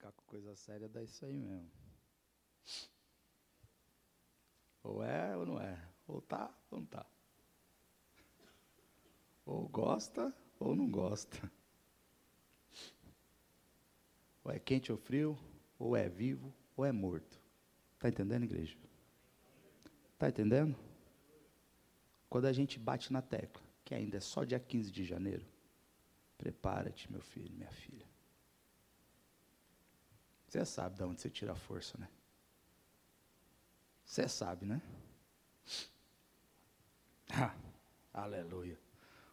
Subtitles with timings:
[0.00, 1.70] ficar com coisa séria, dá isso aí mesmo.
[4.82, 5.78] Ou é ou não é.
[6.06, 7.04] Ou tá ou não tá.
[9.44, 11.52] Ou gosta ou não gosta.
[14.42, 15.38] Ou é quente ou frio,
[15.78, 17.38] ou é vivo ou é morto.
[17.96, 18.78] Está entendendo, igreja?
[20.14, 20.74] Está entendendo?
[22.30, 25.44] Quando a gente bate na tecla, que ainda é só dia 15 de janeiro,
[26.38, 28.09] prepara-te, meu filho, minha filha.
[30.50, 32.08] Você sabe de onde você tira a força, né?
[34.04, 34.82] Você sabe, né?
[37.32, 37.54] Ah,
[38.12, 38.76] aleluia.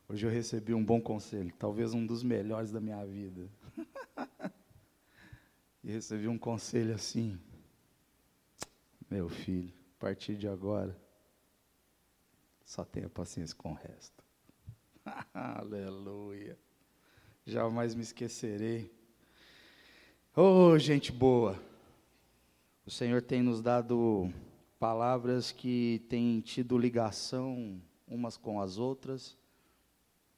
[0.07, 3.49] Hoje eu recebi um bom conselho, talvez um dos melhores da minha vida.
[5.83, 7.41] e recebi um conselho assim:
[9.09, 10.95] Meu filho, a partir de agora,
[12.63, 14.23] só tenha paciência com o resto.
[15.33, 16.55] Aleluia.
[17.43, 18.95] Jamais me esquecerei.
[20.39, 21.59] Oh, gente boa.
[22.85, 24.31] O Senhor tem nos dado
[24.79, 29.35] palavras que têm tido ligação umas com as outras,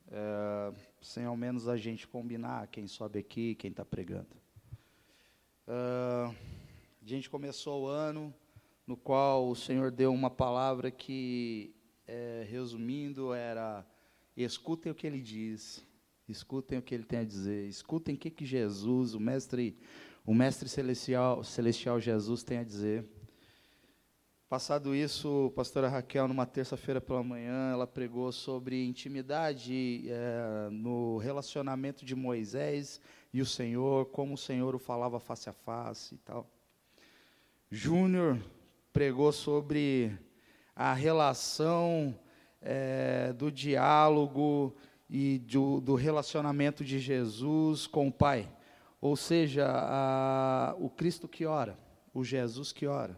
[0.10, 4.30] é, sem ao menos a gente combinar quem sobe aqui, quem está pregando.
[5.68, 6.34] Uh,
[7.02, 8.34] a gente começou o ano
[8.88, 11.76] no qual o Senhor deu uma palavra que,
[12.08, 13.86] é, resumindo, era:
[14.38, 15.86] escutem o que Ele diz,
[16.32, 19.78] escutem o que Ele tem a dizer, escutem o que, que Jesus, o Mestre,
[20.26, 23.06] o Mestre celestial, celestial Jesus tem a dizer.
[24.50, 31.18] Passado isso, a pastora Raquel, numa terça-feira pela manhã, ela pregou sobre intimidade é, no
[31.18, 33.00] relacionamento de Moisés
[33.32, 36.50] e o Senhor, como o Senhor o falava face a face e tal.
[37.70, 38.40] Júnior
[38.92, 40.18] pregou sobre
[40.76, 42.18] a relação
[42.60, 44.76] é, do diálogo
[45.10, 48.48] e do, do, relacionamento de Jesus com o Pai.
[49.02, 51.78] Ou seja, a, o Cristo que ora,
[52.14, 53.18] o Jesus que ora.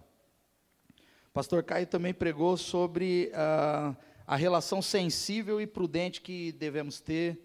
[1.33, 3.95] Pastor Caio também pregou sobre uh,
[4.27, 7.39] a relação sensível e prudente que devemos ter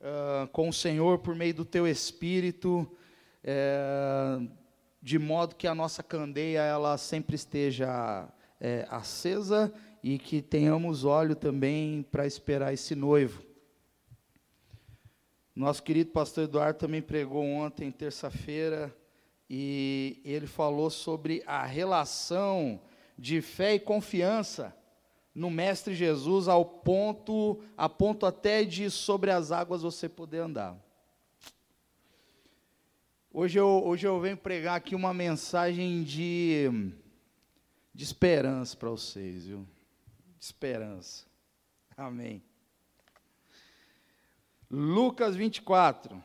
[0.00, 2.90] uh, com o Senhor por meio do Teu Espírito,
[3.44, 4.50] uh,
[5.00, 8.28] de modo que a nossa candeia ela sempre esteja
[8.60, 13.49] é, acesa e que tenhamos óleo também para esperar esse noivo.
[15.60, 18.96] Nosso querido pastor Eduardo também pregou ontem, terça-feira,
[19.48, 22.80] e ele falou sobre a relação
[23.18, 24.74] de fé e confiança
[25.34, 30.82] no Mestre Jesus ao ponto, a ponto até de sobre as águas você poder andar.
[33.30, 36.70] Hoje eu, hoje eu venho pregar aqui uma mensagem de,
[37.92, 39.68] de esperança para vocês, viu?
[40.38, 41.26] De esperança.
[41.94, 42.49] Amém.
[44.70, 46.22] Lucas 24.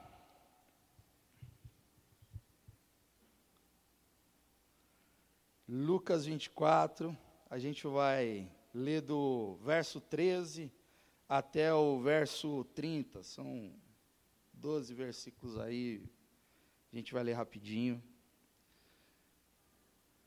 [5.68, 7.18] Lucas 24,
[7.50, 10.72] a gente vai ler do verso 13
[11.28, 13.74] até o verso 30, são
[14.54, 16.04] 12 versículos aí,
[16.94, 18.02] a gente vai ler rapidinho.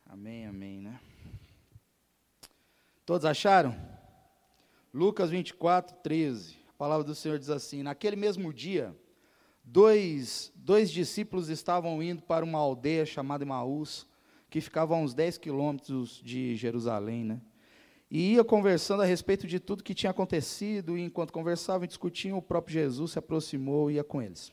[0.05, 1.01] Amém, amém, né?
[3.07, 3.77] Todos acharam?
[4.93, 6.58] Lucas 24, 13.
[6.79, 8.97] A palavra do Senhor diz assim: Naquele mesmo dia,
[9.65, 14.07] dois, dois discípulos estavam indo para uma aldeia chamada Emaús
[14.49, 17.41] que ficava a uns 10 quilômetros de Jerusalém, né?
[18.09, 22.39] E ia conversando a respeito de tudo que tinha acontecido, e enquanto conversavam e discutiam,
[22.39, 24.53] o próprio Jesus se aproximou e ia com eles.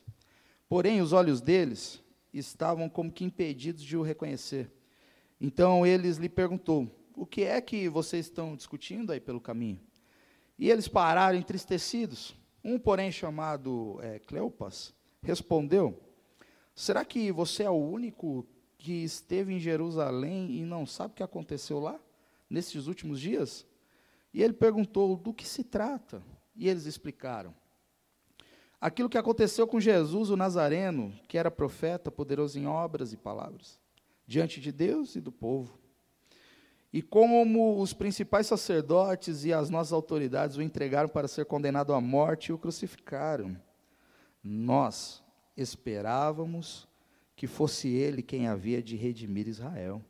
[0.68, 2.02] Porém, os olhos deles
[2.34, 4.68] estavam como que impedidos de o reconhecer.
[5.40, 9.78] Então eles lhe perguntou: "O que é que vocês estão discutindo aí pelo caminho?"
[10.58, 12.34] E eles pararam entristecidos.
[12.64, 16.00] Um, porém, chamado é, Cleopas, respondeu:
[16.74, 18.46] Será que você é o único
[18.78, 21.98] que esteve em Jerusalém e não sabe o que aconteceu lá,
[22.48, 23.66] nesses últimos dias?
[24.32, 26.22] E ele perguntou: do que se trata?
[26.54, 27.54] E eles explicaram.
[28.80, 33.80] Aquilo que aconteceu com Jesus, o Nazareno, que era profeta, poderoso em obras e palavras,
[34.26, 35.78] diante de Deus e do povo.
[36.96, 42.00] E como os principais sacerdotes e as nossas autoridades o entregaram para ser condenado à
[42.00, 43.54] morte e o crucificaram.
[44.42, 45.22] Nós
[45.54, 46.88] esperávamos
[47.34, 50.02] que fosse ele quem havia de redimir Israel.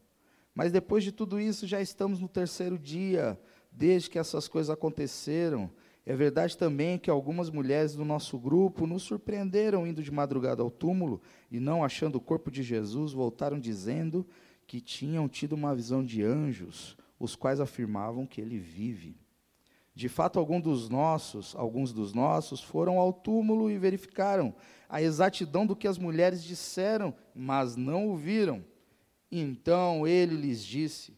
[0.55, 3.37] Mas depois de tudo isso, já estamos no terceiro dia,
[3.73, 5.69] desde que essas coisas aconteceram.
[6.07, 10.71] É verdade também que algumas mulheres do nosso grupo nos surpreenderam indo de madrugada ao
[10.71, 14.25] túmulo e, não achando o corpo de Jesus, voltaram dizendo
[14.67, 19.17] que tinham tido uma visão de anjos, os quais afirmavam que ele vive.
[19.95, 24.55] De fato, alguns dos nossos, alguns dos nossos foram ao túmulo e verificaram
[24.89, 28.63] a exatidão do que as mulheres disseram, mas não o viram.
[29.33, 31.17] Então ele lhes disse: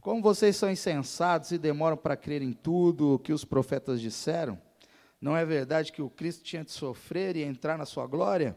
[0.00, 4.60] Como vocês são insensatos e demoram para crer em tudo o que os profetas disseram?
[5.20, 8.56] Não é verdade que o Cristo tinha de sofrer e entrar na sua glória?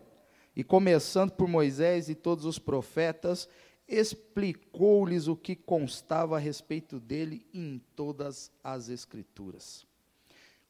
[0.55, 3.47] E começando por Moisés e todos os profetas,
[3.89, 9.85] explicou-lhes o que constava a respeito dele em todas as Escrituras.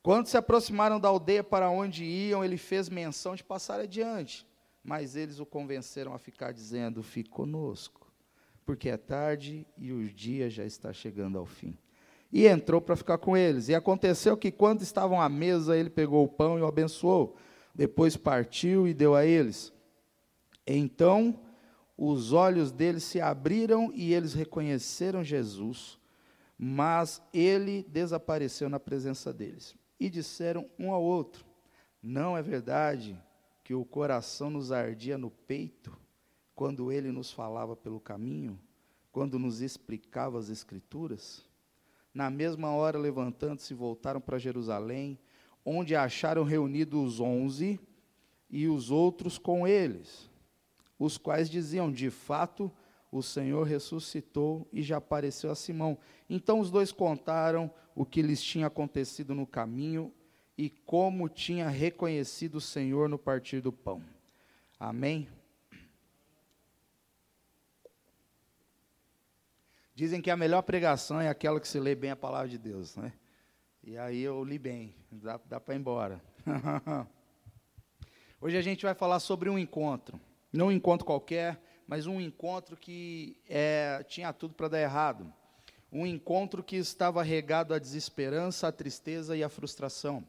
[0.01, 4.48] Quando se aproximaram da aldeia para onde iam, ele fez menção de passar adiante,
[4.81, 8.10] mas eles o convenceram a ficar, dizendo: Fique conosco,
[8.66, 11.77] porque é tarde e o dia já está chegando ao fim.
[12.31, 13.68] E entrou para ficar com eles.
[13.68, 17.36] E aconteceu que, quando estavam à mesa, ele pegou o pão e o abençoou.
[17.74, 19.74] Depois partiu e deu a eles.
[20.66, 21.39] Então
[22.01, 26.00] os olhos deles se abriram e eles reconheceram Jesus,
[26.57, 29.75] mas ele desapareceu na presença deles.
[30.00, 31.46] E disseram um ao outro:
[32.01, 33.22] Não é verdade
[33.66, 35.92] que o coração nos ardia no peito
[36.56, 38.57] quando ele nos falava pelo caminho,
[39.12, 41.45] quando nos explicava as Escrituras?
[42.13, 45.19] Na mesma hora, levantando-se, voltaram para Jerusalém,
[45.66, 47.78] onde acharam reunidos os onze
[48.50, 50.29] e os outros com eles
[51.00, 52.72] os quais diziam: De fato,
[53.12, 55.98] o Senhor ressuscitou e já apareceu a Simão.
[56.30, 60.13] Então os dois contaram o que lhes tinha acontecido no caminho
[60.57, 64.04] e como tinha reconhecido o Senhor no partir do pão.
[64.78, 65.28] Amém?
[69.95, 72.95] Dizem que a melhor pregação é aquela que se lê bem a palavra de Deus,
[72.95, 73.12] né?
[73.84, 76.22] E aí eu li bem, dá, dá para ir embora.
[78.40, 80.19] Hoje a gente vai falar sobre um encontro.
[80.51, 85.31] Não um encontro qualquer, mas um encontro que é, tinha tudo para dar errado.
[85.92, 90.24] Um encontro que estava regado à desesperança, à tristeza e à frustração.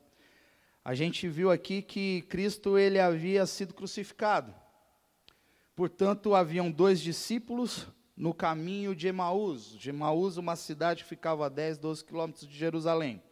[0.84, 4.54] A gente viu aqui que Cristo ele havia sido crucificado.
[5.76, 9.78] Portanto, haviam dois discípulos no caminho de Emaús.
[9.78, 13.22] De Emaús, uma cidade que ficava a 10, 12 quilômetros de Jerusalém.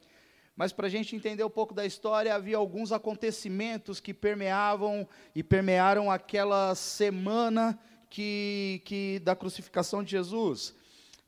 [0.58, 5.40] Mas para a gente entender um pouco da história, havia alguns acontecimentos que permeavam e
[5.40, 7.78] permearam aquela semana
[8.10, 10.74] que, que da crucificação de Jesus.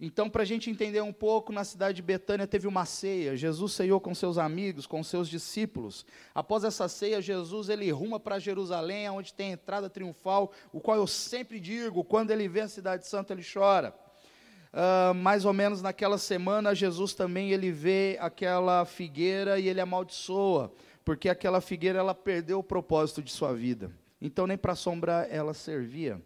[0.01, 3.37] Então, para a gente entender um pouco, na cidade de Betânia teve uma ceia.
[3.37, 6.05] Jesus ceiou com seus amigos, com seus discípulos.
[6.35, 10.97] Após essa ceia, Jesus ele ruma para Jerusalém, onde tem a entrada triunfal, o qual
[10.97, 13.95] eu sempre digo, quando ele vê a cidade santa, ele chora
[14.73, 20.73] uh, mais ou menos naquela semana, Jesus também ele vê aquela figueira e ele amaldiçoa,
[21.05, 23.91] porque aquela figueira ela perdeu o propósito de sua vida.
[24.21, 26.21] Então nem para sombra ela servia.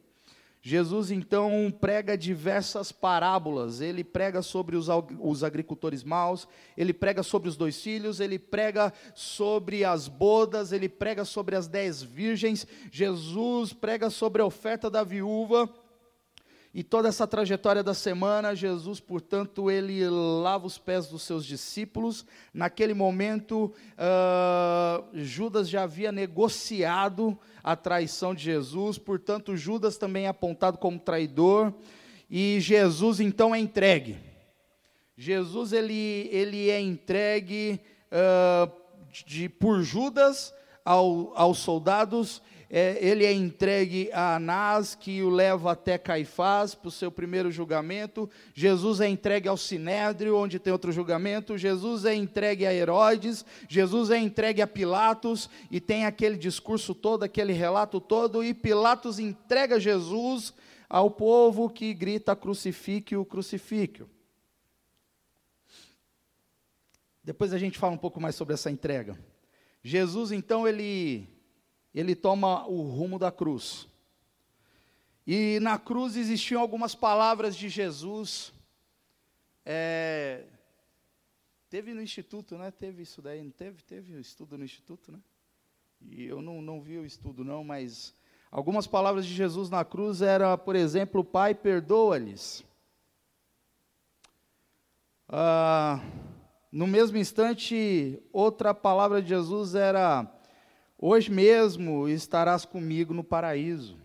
[0.66, 3.82] Jesus então prega diversas parábolas.
[3.82, 4.88] Ele prega sobre os,
[5.20, 10.88] os, agricultores maus, ele prega sobre os dois filhos, ele prega sobre as bodas, ele
[10.88, 12.66] prega sobre as dez virgens.
[12.90, 15.68] Jesus prega sobre a oferta da viúva.
[16.74, 22.26] E toda essa trajetória da semana, Jesus, portanto, ele lava os pés dos seus discípulos.
[22.52, 30.28] Naquele momento, uh, Judas já havia negociado a traição de Jesus, portanto, Judas também é
[30.28, 31.72] apontado como traidor.
[32.28, 34.18] E Jesus então é entregue.
[35.16, 38.68] Jesus ele, ele é entregue uh,
[39.24, 40.52] de, por Judas
[40.84, 42.42] ao, aos soldados
[42.76, 47.48] é, ele é entregue a Anás, que o leva até Caifás para o seu primeiro
[47.48, 48.28] julgamento.
[48.52, 51.56] Jesus é entregue ao Sinédrio, onde tem outro julgamento.
[51.56, 53.44] Jesus é entregue a Herodes.
[53.68, 58.42] Jesus é entregue a Pilatos, e tem aquele discurso todo, aquele relato todo.
[58.42, 60.52] E Pilatos entrega Jesus
[60.90, 64.10] ao povo que grita: crucifique-o, crucifique-o.
[67.22, 69.16] Depois a gente fala um pouco mais sobre essa entrega.
[69.80, 71.33] Jesus, então, ele
[71.94, 73.86] ele toma o rumo da cruz.
[75.26, 78.52] E na cruz existiam algumas palavras de Jesus.
[79.64, 80.44] É,
[81.70, 82.70] teve no instituto, né?
[82.70, 83.82] Teve isso daí, não teve?
[83.82, 85.18] Teve estudo no instituto, né?
[86.10, 88.12] E eu não, não vi o estudo, não, mas
[88.50, 92.62] algumas palavras de Jesus na cruz era, por exemplo, Pai, perdoa-lhes.
[95.26, 96.00] Ah,
[96.70, 100.30] no mesmo instante, outra palavra de Jesus era
[101.06, 103.98] Hoje mesmo estarás comigo no paraíso.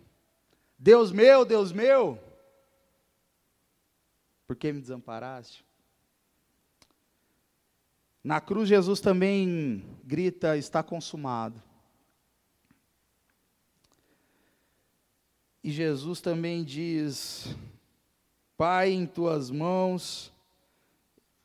[0.77, 2.19] Deus meu, Deus meu,
[4.45, 5.65] por que me desamparaste?
[8.21, 11.63] Na cruz, Jesus também grita: está consumado.
[15.63, 17.55] E Jesus também diz:
[18.57, 20.33] Pai, em tuas mãos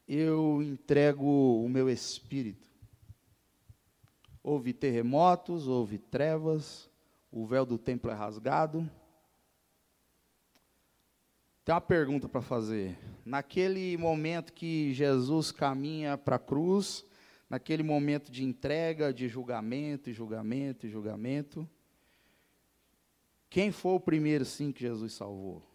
[0.09, 2.74] eu entrego o meu espírito.
[4.47, 6.91] Houve terremotos, houve trevas,
[7.33, 8.89] o véu do templo é rasgado.
[11.65, 12.99] Tem uma pergunta para fazer.
[13.25, 17.07] Naquele momento que Jesus caminha para a cruz,
[17.49, 21.67] naquele momento de entrega, de julgamento, e julgamento, e julgamento,
[23.49, 25.67] quem foi o primeiro sim que Jesus salvou?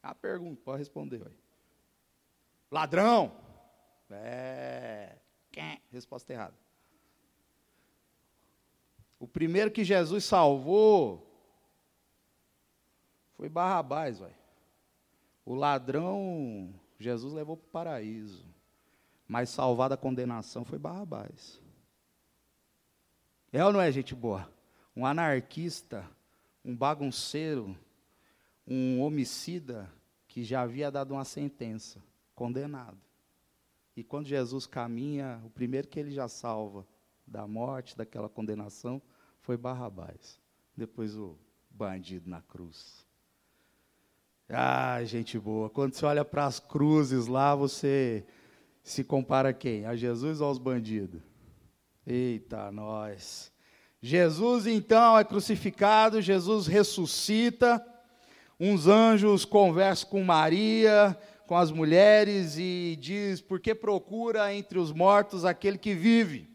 [0.00, 1.32] A pergunta, pode responder.
[2.70, 3.32] Ladrão.
[4.08, 4.95] É.
[5.90, 6.56] Resposta errada.
[9.18, 11.26] O primeiro que Jesus salvou
[13.36, 14.34] foi Barrabás, vai.
[15.44, 18.44] O ladrão, Jesus levou para o paraíso.
[19.28, 21.60] Mas salvar da condenação foi Barrabás.
[23.52, 24.50] É ou não é gente boa?
[24.94, 26.08] Um anarquista,
[26.64, 27.76] um bagunceiro,
[28.66, 29.90] um homicida
[30.26, 32.02] que já havia dado uma sentença,
[32.34, 33.05] condenado.
[33.96, 36.86] E quando Jesus caminha, o primeiro que ele já salva
[37.26, 39.00] da morte, daquela condenação,
[39.40, 40.38] foi Barrabás.
[40.76, 41.38] Depois o
[41.70, 43.06] bandido na cruz.
[44.48, 45.70] Ah, gente boa.
[45.70, 48.24] Quando você olha para as cruzes lá, você
[48.82, 49.86] se compara a quem?
[49.86, 51.22] A Jesus ou aos bandidos?
[52.06, 53.50] Eita, nós.
[54.00, 57.84] Jesus então é crucificado, Jesus ressuscita.
[58.60, 64.92] Uns anjos conversam com Maria, com as mulheres e diz: "Por que procura entre os
[64.92, 66.48] mortos aquele que vive?"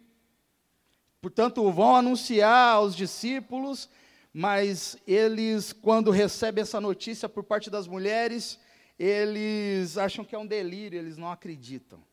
[1.21, 3.89] Portanto, vão anunciar aos discípulos,
[4.33, 8.59] mas eles, quando recebem essa notícia por parte das mulheres,
[8.97, 12.03] eles acham que é um delírio, eles não acreditam.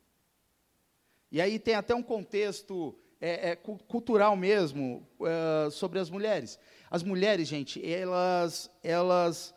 [1.30, 6.58] E aí tem até um contexto é, é, cultural mesmo é, sobre as mulheres.
[6.90, 9.54] As mulheres, gente, elas, elas,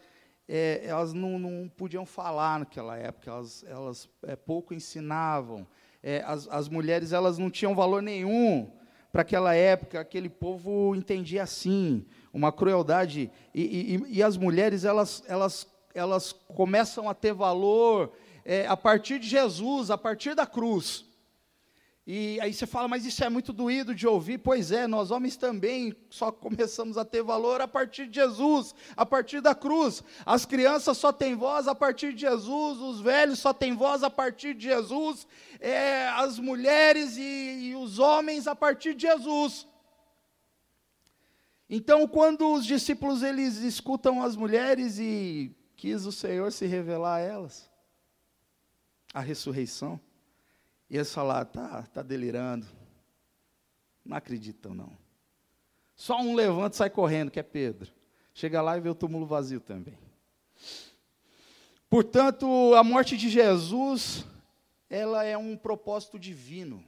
[0.53, 5.65] é, elas não, não, podiam falar naquela época, elas, elas é, pouco ensinavam.
[6.03, 8.69] É, as, as mulheres elas não tinham valor nenhum
[9.13, 13.31] para aquela época, aquele povo entendia assim, uma crueldade.
[13.55, 18.11] E, e, e as mulheres, elas, elas, elas começam a ter valor
[18.43, 21.05] é, a partir de Jesus, a partir da cruz.
[22.13, 24.37] E aí você fala, mas isso é muito doído de ouvir.
[24.37, 29.05] Pois é, nós homens também só começamos a ter valor a partir de Jesus, a
[29.05, 30.03] partir da cruz.
[30.25, 34.09] As crianças só têm voz a partir de Jesus, os velhos só têm voz a
[34.09, 35.25] partir de Jesus,
[35.57, 39.65] é, as mulheres e, e os homens a partir de Jesus.
[41.69, 47.19] Então, quando os discípulos eles escutam as mulheres e quis o Senhor se revelar a
[47.19, 47.71] elas,
[49.13, 49.97] a ressurreição.
[50.91, 52.67] E eles falaram, tá, tá delirando.
[54.03, 54.91] Não acreditam, não.
[55.95, 57.89] Só um levanta e sai correndo, que é Pedro.
[58.33, 59.97] Chega lá e vê o túmulo vazio também.
[61.89, 64.25] Portanto, a morte de Jesus,
[64.89, 66.83] ela é um propósito divino.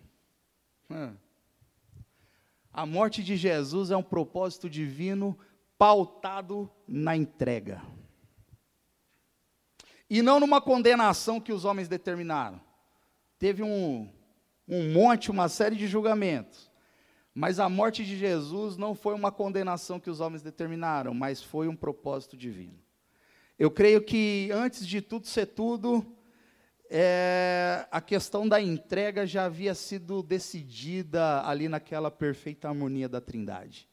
[2.73, 5.37] A morte de Jesus é um propósito divino
[5.77, 7.81] pautado na entrega.
[10.09, 12.59] E não numa condenação que os homens determinaram
[13.43, 14.07] teve um,
[14.65, 16.71] um monte, uma série de julgamentos.
[17.35, 21.67] Mas a morte de Jesus não foi uma condenação que os homens determinaram, mas foi
[21.67, 22.79] um propósito divino.
[23.59, 26.05] Eu creio que, antes de tudo ser tudo,
[26.89, 33.89] é, a questão da entrega já havia sido decidida ali naquela perfeita harmonia da Trindade.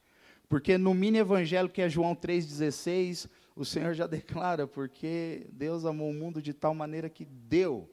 [0.49, 6.09] Porque no mini evangelho que é João 3,16, o Senhor já declara, porque Deus amou
[6.09, 7.91] o mundo de tal maneira que deu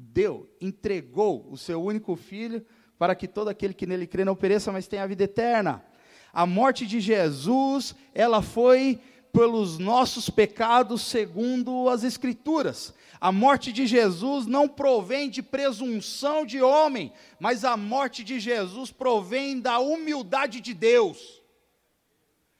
[0.00, 2.64] deu, entregou o seu único filho
[2.98, 5.84] para que todo aquele que nele crê não pereça, mas tenha a vida eterna.
[6.32, 9.00] A morte de Jesus, ela foi
[9.32, 12.94] pelos nossos pecados, segundo as Escrituras.
[13.20, 18.90] A morte de Jesus não provém de presunção de homem, mas a morte de Jesus
[18.90, 21.40] provém da humildade de Deus.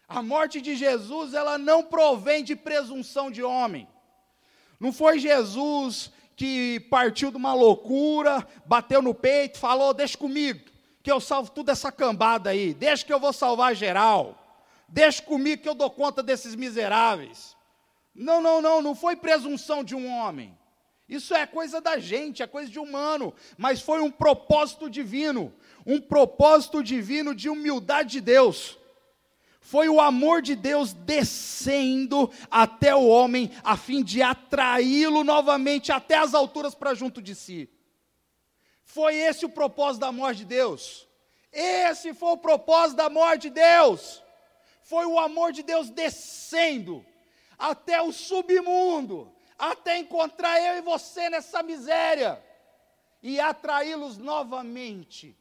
[0.06, 3.88] A morte de Jesus, ela não provém de presunção de homem.
[4.78, 10.70] Não foi Jesus que partiu de uma loucura, bateu no peito, falou: Deixa comigo,
[11.02, 15.62] que eu salvo toda essa cambada aí, deixa que eu vou salvar geral, deixa comigo
[15.62, 17.54] que eu dou conta desses miseráveis.
[18.14, 20.56] Não, não, não, não foi presunção de um homem.
[21.06, 25.52] Isso é coisa da gente, é coisa de humano, mas foi um propósito divino,
[25.84, 28.79] um propósito divino de humildade de Deus
[29.70, 36.16] foi o amor de Deus descendo até o homem, a fim de atraí-lo novamente até
[36.16, 37.70] as alturas para junto de si.
[38.82, 41.08] Foi esse o propósito da morte de Deus.
[41.52, 44.20] Esse foi o propósito da morte de Deus.
[44.82, 47.06] Foi o amor de Deus descendo
[47.56, 52.44] até o submundo, até encontrar eu e você nessa miséria
[53.22, 55.38] e atraí-los novamente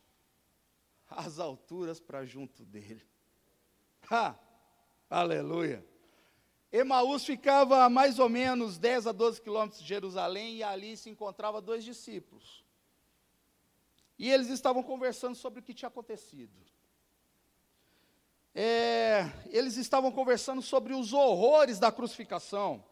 [1.09, 3.09] às alturas para junto dele.
[4.12, 4.36] Ha!
[5.08, 5.86] Aleluia!
[6.72, 11.10] Emaús ficava a mais ou menos 10 a 12 quilômetros de Jerusalém e ali se
[11.10, 12.63] encontrava dois discípulos.
[14.18, 16.54] E eles estavam conversando sobre o que tinha acontecido.
[18.54, 22.84] É, eles estavam conversando sobre os horrores da crucificação,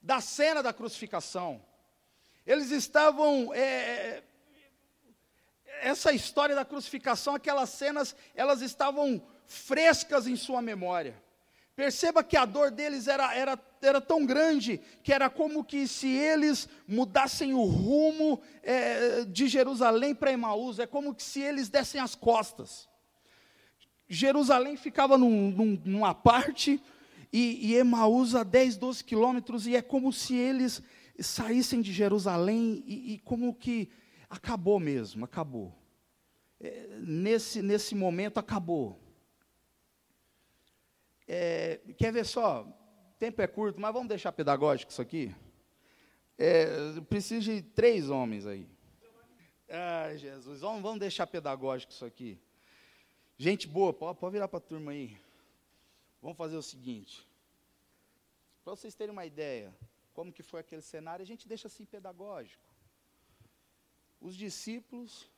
[0.00, 1.64] da cena da crucificação.
[2.46, 3.52] Eles estavam.
[3.54, 4.22] É,
[5.80, 11.14] essa história da crucificação, aquelas cenas, elas estavam frescas em sua memória.
[11.76, 16.08] Perceba que a dor deles era, era, era tão grande que era como que se
[16.08, 22.00] eles mudassem o rumo é, de Jerusalém para Emaús, é como que se eles dessem
[22.00, 22.88] as costas.
[24.08, 26.80] Jerusalém ficava num, num, numa parte
[27.30, 30.82] e, e Emaús a 10, 12 quilômetros, e é como se eles
[31.18, 33.90] saíssem de Jerusalém e, e como que
[34.30, 35.74] acabou mesmo, acabou.
[36.58, 39.05] É, nesse, nesse momento acabou.
[41.26, 42.66] É, quer ver só?
[43.18, 45.34] Tempo é curto, mas vamos deixar pedagógico isso aqui?
[46.38, 48.68] É, preciso de três homens aí.
[49.68, 52.38] Ai, Jesus, vamos, vamos deixar pedagógico isso aqui.
[53.38, 55.18] Gente boa, pode, pode virar para a turma aí.
[56.22, 57.26] Vamos fazer o seguinte.
[58.64, 59.74] Para vocês terem uma ideia,
[60.12, 62.64] como que foi aquele cenário, a gente deixa assim pedagógico.
[64.20, 65.30] Os discípulos,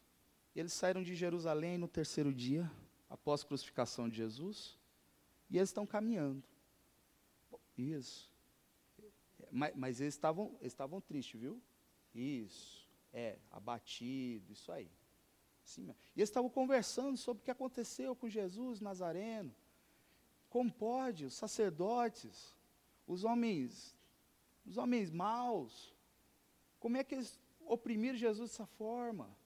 [0.54, 2.70] eles saíram de Jerusalém no terceiro dia,
[3.10, 4.77] após a crucificação de Jesus.
[5.50, 6.42] E eles estão caminhando.
[7.76, 8.30] Isso.
[9.50, 11.62] Mas, mas eles estavam estavam tristes, viu?
[12.14, 12.86] Isso.
[13.12, 14.90] É, abatido, isso aí.
[15.64, 19.54] Assim, e eles estavam conversando sobre o que aconteceu com Jesus Nazareno.
[20.48, 22.56] Como pode os sacerdotes,
[23.06, 23.94] os homens,
[24.64, 25.94] os homens maus,
[26.78, 29.36] como é que eles oprimiram Jesus dessa forma?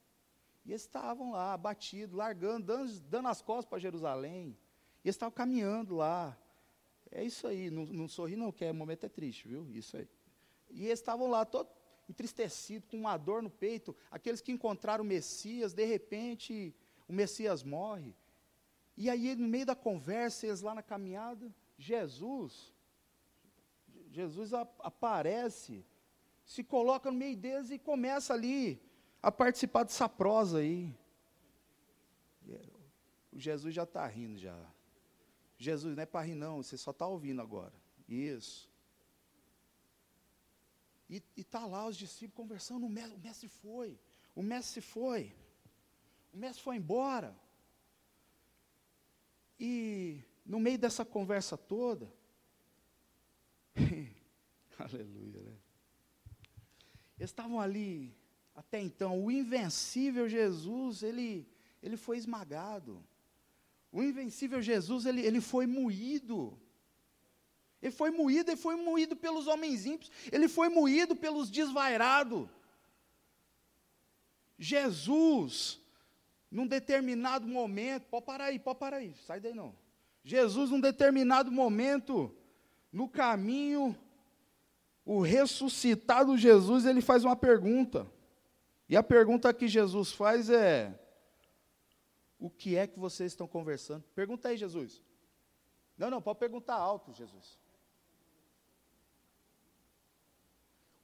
[0.65, 4.57] E eles estavam lá, abatidos, largando, dando, dando as costas para Jerusalém.
[5.05, 6.37] E eles estavam caminhando lá.
[7.11, 9.69] É isso aí, não, não sorri não, que o momento é triste, viu?
[9.71, 10.09] Isso aí.
[10.71, 11.69] E eles estavam lá, todo
[12.09, 13.97] entristecidos, com uma dor no peito.
[14.11, 16.75] Aqueles que encontraram o Messias, de repente,
[17.09, 18.15] o Messias morre.
[18.97, 22.73] E aí, no meio da conversa, eles lá na caminhada, Jesus,
[24.11, 25.85] Jesus a, aparece,
[26.45, 28.81] se coloca no meio deles e começa ali
[29.23, 30.95] a participar dessa prosa aí.
[33.33, 34.59] O Jesus já está rindo já.
[35.63, 37.73] Jesus, não é para rir não, você só está ouvindo agora.
[38.09, 38.69] Isso.
[41.09, 44.01] E está lá os discípulos conversando, o mestre, o mestre foi,
[44.35, 45.35] o mestre foi,
[46.33, 47.37] o mestre foi embora.
[49.61, 52.13] E no meio dessa conversa toda,
[54.79, 55.57] aleluia, né?
[57.19, 58.17] Eles estavam ali,
[58.53, 61.47] até então, o invencível Jesus, ele,
[61.81, 63.05] ele foi esmagado.
[63.93, 66.59] O invencível Jesus, ele, ele foi moído.
[67.83, 72.49] Ele foi moído, ele foi moído pelos homens ímpios, ele foi moído pelos desvairados.
[74.59, 75.81] Jesus,
[76.51, 79.75] num determinado momento, pode parar aí, pode parar aí, sai daí não.
[80.25, 82.35] Jesus, num determinado momento,
[82.93, 83.99] no caminho,
[85.05, 88.07] o ressuscitado Jesus, ele faz uma pergunta.
[88.89, 90.97] E a pergunta que Jesus faz é:
[92.43, 94.03] o que é que vocês estão conversando?
[94.17, 95.01] Pergunta aí, Jesus.
[95.97, 97.57] Não, não, pode perguntar alto, Jesus.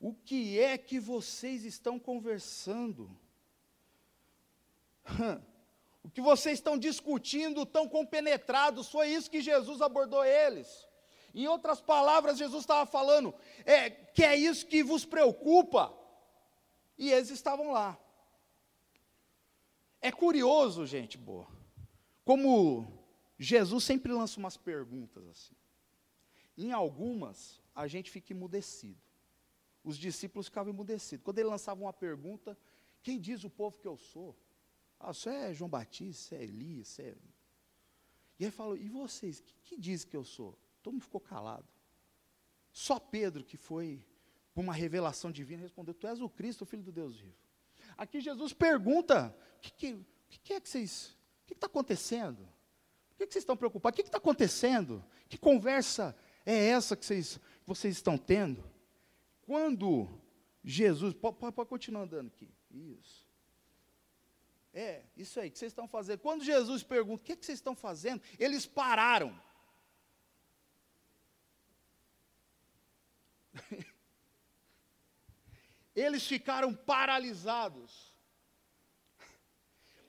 [0.00, 3.08] O que é que vocês estão conversando?
[6.00, 10.88] O que vocês estão discutindo, tão compenetrados, foi isso que Jesus abordou eles.
[11.34, 13.34] Em outras palavras, Jesus estava falando,
[13.66, 15.94] é, que é isso que vos preocupa.
[16.96, 17.98] E eles estavam lá.
[20.00, 21.48] É curioso, gente boa,
[22.24, 22.86] como
[23.38, 25.54] Jesus sempre lança umas perguntas assim.
[26.56, 29.00] Em algumas, a gente fica emudecido.
[29.84, 31.24] Os discípulos ficavam emudecidos.
[31.24, 32.58] Quando ele lançava uma pergunta,
[33.02, 34.36] quem diz o povo que eu sou?
[34.98, 37.16] Ah, você é João Batista, você é Elias, você é...
[38.40, 40.58] E aí falou, e vocês, que, que diz que eu sou?
[40.82, 41.66] Todo mundo ficou calado.
[42.72, 44.04] Só Pedro, que foi
[44.52, 47.36] por uma revelação divina, respondeu, tu és o Cristo, o Filho do Deus vivo.
[47.98, 51.16] Aqui Jesus pergunta: o que, que, que, é que vocês.
[51.42, 52.48] O que está acontecendo?
[53.10, 53.98] Por que, que vocês estão preocupados?
[53.98, 55.04] O que está acontecendo?
[55.28, 58.64] Que conversa é essa que vocês, vocês estão tendo?
[59.42, 60.08] Quando
[60.62, 61.12] Jesus.
[61.12, 62.48] Pode, pode continuar andando aqui.
[62.70, 63.26] Isso.
[64.72, 66.20] É, isso aí, que vocês estão fazendo.
[66.20, 68.22] Quando Jesus pergunta, o que, que vocês estão fazendo?
[68.38, 69.36] Eles pararam.
[76.00, 78.14] eles ficaram paralisados.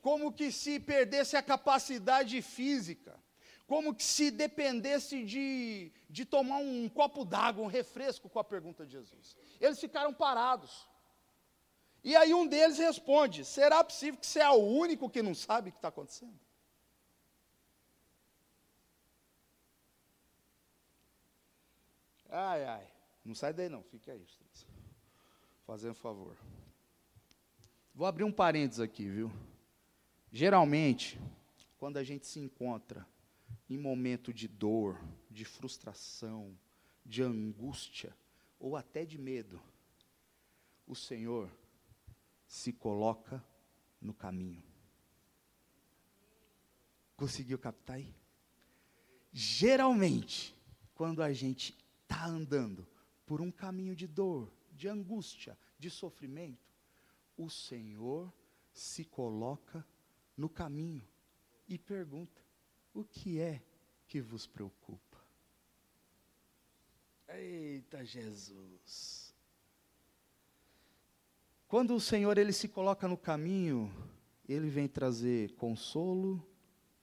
[0.02, 3.17] Como que se perdesse a capacidade física,
[3.67, 8.86] como que se dependesse de, de tomar um copo d'água, um refresco com a pergunta
[8.86, 9.36] de Jesus.
[9.60, 10.88] Eles ficaram parados.
[12.04, 15.69] E aí um deles responde: será possível que você é o único que não sabe
[15.69, 16.39] o que está acontecendo?
[22.30, 22.88] Ai, ai.
[23.25, 24.25] Não sai daí não, fique aí.
[25.69, 26.36] Fazendo um favor.
[27.93, 29.32] Vou abrir um parênteses aqui, viu?
[30.32, 31.21] Geralmente,
[31.77, 33.08] quando a gente se encontra
[33.69, 36.58] em momento de dor, de frustração,
[37.05, 38.17] de angústia
[38.60, 39.62] ou até de medo,
[40.88, 41.47] o Senhor
[42.47, 43.45] se coloca
[44.01, 44.63] no caminho.
[47.15, 48.15] Conseguiu captar aí?
[49.32, 50.55] Geralmente,
[50.95, 52.88] quando a gente está andando
[53.23, 56.74] por um caminho de dor, de angústia, de sofrimento,
[57.38, 58.34] o Senhor
[58.72, 59.86] se coloca
[60.38, 61.06] no caminho
[61.68, 62.42] e pergunta:
[62.94, 63.62] o que é
[64.08, 65.18] que vos preocupa?
[67.28, 69.36] Eita Jesus!
[71.68, 73.94] Quando o Senhor ele se coloca no caminho,
[74.48, 76.42] ele vem trazer consolo,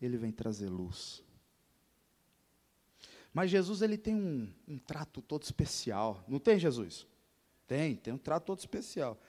[0.01, 1.23] ele vem trazer luz.
[3.35, 7.07] Mas Jesus ele tem um, um trato todo especial, não tem Jesus?
[7.67, 9.21] Tem, tem um trato todo especial.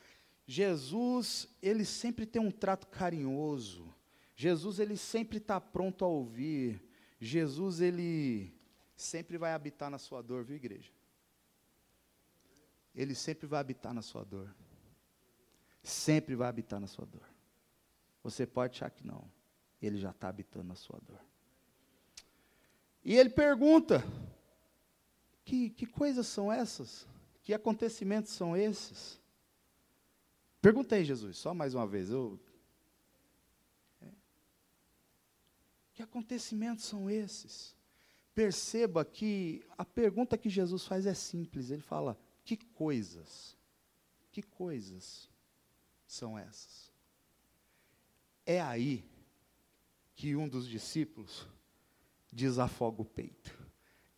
[0.46, 3.94] Jesus ele sempre tem um trato carinhoso.
[4.36, 6.82] Jesus ele sempre está pronto a ouvir.
[7.20, 8.54] Jesus ele
[8.96, 10.92] sempre vai habitar na sua dor, viu igreja?
[12.96, 14.54] Ele sempre vai habitar na sua dor
[15.88, 17.28] sempre vai habitar na sua dor.
[18.24, 19.24] Você pode achar que não,
[19.82, 21.20] ele já está habitando na sua dor.
[23.04, 24.04] E ele pergunta:
[25.46, 27.08] que, que coisas são essas?
[27.48, 29.22] Que acontecimentos são esses?
[30.62, 32.10] Pergunta aí, Jesus, só mais uma vez.
[32.10, 32.38] Eu...
[34.02, 34.10] É.
[35.94, 37.74] Que acontecimentos são esses?
[38.36, 41.72] Perceba que a pergunta que Jesus faz é simples.
[41.72, 43.56] Ele fala: que coisas?
[44.30, 45.30] Que coisas?
[46.06, 46.92] são essas.
[48.46, 49.10] É aí
[50.18, 51.48] que um dos discípulos
[52.30, 53.58] desafoga o peito.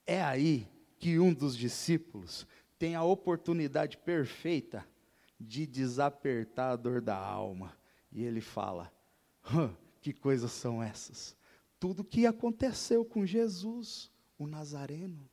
[0.04, 2.48] É aí que um dos discípulos
[2.80, 4.88] tem a oportunidade perfeita
[5.38, 7.78] de desapertar a dor da alma.
[8.10, 8.92] E ele fala:
[10.02, 11.36] que coisas são essas?
[11.80, 15.30] Tudo que aconteceu com Jesus, o Nazareno.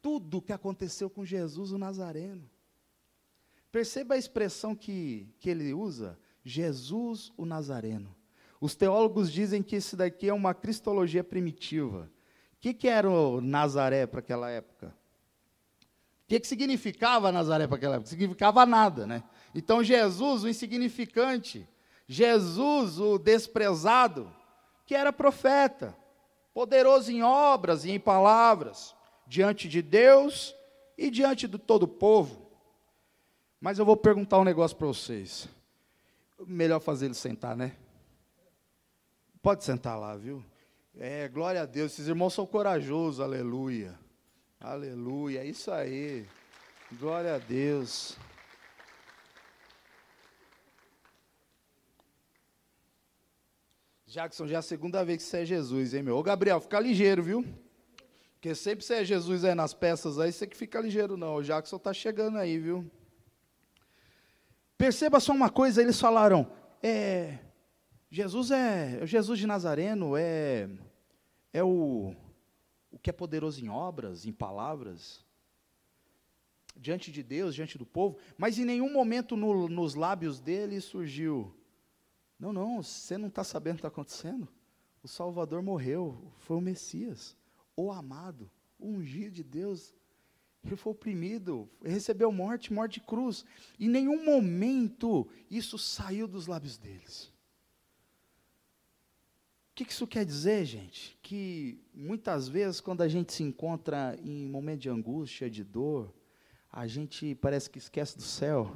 [0.00, 2.48] Tudo que aconteceu com Jesus, o Nazareno.
[3.72, 8.14] Perceba a expressão que, que ele usa, Jesus o Nazareno.
[8.60, 12.10] Os teólogos dizem que isso daqui é uma cristologia primitiva.
[12.54, 14.94] O que, que era o Nazaré para aquela época?
[16.26, 18.10] O que, que significava Nazaré para aquela época?
[18.10, 19.22] Significava nada, né?
[19.54, 21.68] Então Jesus, o insignificante,
[22.08, 24.34] Jesus, o desprezado,
[24.84, 25.96] que era profeta,
[26.52, 28.92] poderoso em obras e em palavras,
[29.24, 30.52] diante de Deus
[30.98, 32.50] e diante de todo o povo.
[33.60, 35.48] Mas eu vou perguntar um negócio para vocês.
[36.44, 37.76] Melhor fazer ele sentar, né?
[39.40, 40.44] Pode sentar lá, viu?
[40.98, 41.92] É, glória a Deus.
[41.92, 43.96] Esses irmãos são corajosos, aleluia.
[44.68, 46.26] Aleluia, é isso aí.
[46.98, 48.18] Glória a Deus.
[54.08, 56.16] Jackson, já é a segunda vez que você é Jesus, hein, meu?
[56.16, 57.46] Ô, Gabriel, fica ligeiro, viu?
[58.32, 61.36] Porque sempre você é Jesus aí nas peças aí, você que fica ligeiro, não.
[61.36, 62.90] O Jackson tá chegando aí, viu?
[64.76, 66.50] Perceba só uma coisa, eles falaram,
[66.82, 67.38] é,
[68.10, 70.68] Jesus é, Jesus de Nazareno é,
[71.52, 72.25] é o, o
[73.06, 75.24] que é poderoso em obras, em palavras,
[76.74, 81.54] diante de Deus, diante do povo, mas em nenhum momento no, nos lábios dele surgiu,
[82.36, 84.48] não, não, você não está sabendo o que está acontecendo?
[85.04, 87.36] O Salvador morreu, foi o Messias,
[87.76, 89.94] o amado, o ungido de Deus,
[90.64, 93.44] ele foi oprimido, recebeu morte, morte de cruz.
[93.78, 97.32] Em nenhum momento isso saiu dos lábios deles.
[99.76, 101.18] O que isso quer dizer, gente?
[101.22, 106.14] Que muitas vezes, quando a gente se encontra em momento de angústia, de dor,
[106.72, 108.74] a gente parece que esquece do céu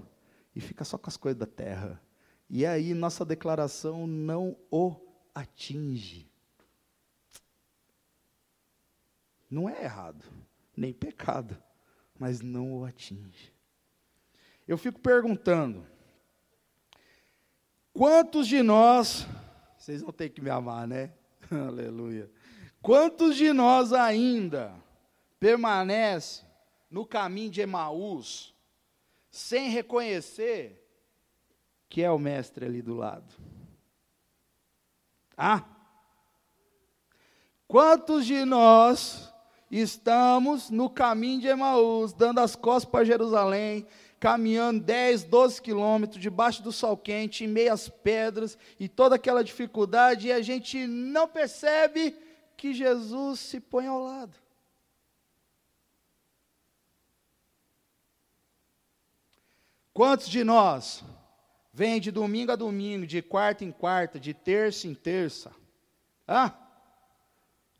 [0.55, 1.99] e fica só com as coisas da terra.
[2.51, 4.95] E aí nossa declaração não o
[5.35, 6.31] atinge.
[9.51, 10.25] Não é errado,
[10.77, 11.57] nem pecado
[12.21, 13.51] mas não o atinge.
[14.69, 15.87] Eu fico perguntando:
[17.95, 19.27] quantos de nós,
[19.91, 21.13] vocês vão ter que me amar, né?
[21.51, 22.31] Aleluia.
[22.81, 24.73] Quantos de nós ainda
[25.41, 26.45] permanece
[26.89, 28.55] no caminho de Emaús,
[29.31, 30.77] sem reconhecer
[31.89, 33.35] que é o mestre ali do lado.
[35.37, 35.65] Ah!
[37.67, 39.33] Quantos de nós
[39.71, 43.87] estamos no caminho de Emaús, dando as costas para Jerusalém,
[44.21, 50.29] caminhando 10, 12 quilômetros debaixo do sol quente, em meias pedras e toda aquela dificuldade,
[50.29, 52.15] e a gente não percebe
[52.55, 54.37] que Jesus se põe ao lado.
[59.95, 61.03] Quantos de nós
[61.73, 65.51] vêm de domingo a domingo, de quarta em quarta, de terça em terça?
[66.29, 66.53] Ah?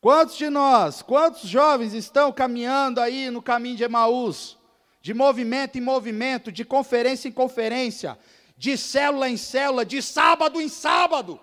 [0.01, 4.59] Quantos de nós, quantos jovens estão caminhando aí no caminho de Emaús?
[5.01, 8.19] De movimento em movimento, de conferência em conferência,
[8.57, 11.41] de célula em célula, de sábado em sábado,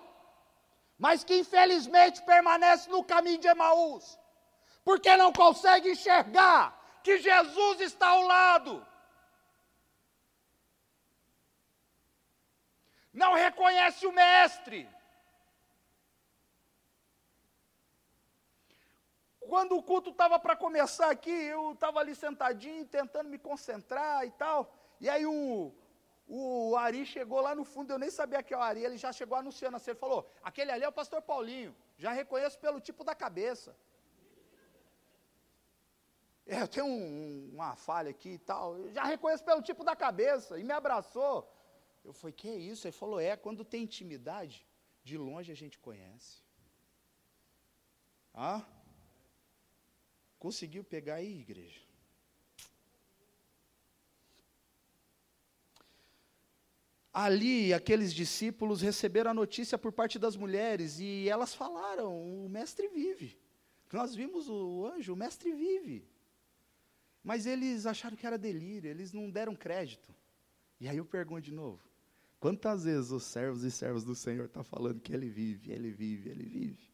[0.96, 4.18] mas que infelizmente permanece no caminho de Emaús,
[4.84, 8.86] porque não consegue enxergar que Jesus está ao lado.
[13.12, 14.88] Não reconhece o Mestre.
[19.48, 24.30] Quando o culto estava para começar aqui, eu estava ali sentadinho, tentando me concentrar e
[24.30, 24.70] tal.
[25.00, 25.72] E aí o,
[26.26, 29.10] o Ari chegou lá no fundo, eu nem sabia que é o Ari, ele já
[29.10, 33.02] chegou anunciando assim, ele falou, aquele ali é o pastor Paulinho, já reconheço pelo tipo
[33.02, 33.74] da cabeça.
[36.46, 39.96] É, eu tenho um, uma falha aqui e tal, eu já reconheço pelo tipo da
[39.96, 41.50] cabeça, e me abraçou.
[42.04, 42.86] Eu falei, que é isso?
[42.86, 44.66] Ele falou, é, quando tem intimidade,
[45.02, 46.42] de longe a gente conhece.
[48.34, 48.62] Ah?
[50.38, 51.80] Conseguiu pegar aí, igreja?
[57.12, 62.86] Ali, aqueles discípulos receberam a notícia por parte das mulheres e elas falaram: o mestre
[62.86, 63.36] vive.
[63.92, 66.06] Nós vimos o anjo, o mestre vive.
[67.24, 70.14] Mas eles acharam que era delírio, eles não deram crédito.
[70.78, 71.82] E aí eu pergunto de novo:
[72.38, 75.90] quantas vezes os servos e servos do Senhor estão tá falando que ele vive, ele
[75.90, 76.88] vive, ele vive?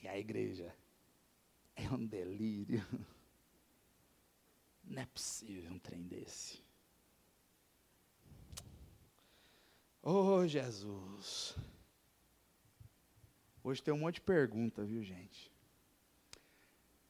[0.00, 0.72] E a igreja
[1.78, 2.84] é um delírio.
[4.82, 6.62] Não é possível um trem desse.
[10.02, 11.56] Oh, Jesus.
[13.62, 15.52] Hoje tem um monte de pergunta, viu, gente?